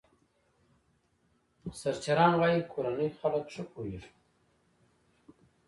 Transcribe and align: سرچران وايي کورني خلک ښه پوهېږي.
سرچران 1.81 2.33
وايي 2.41 2.61
کورني 2.71 3.07
خلک 3.19 3.45
ښه 3.53 3.63
پوهېږي. 3.71 4.11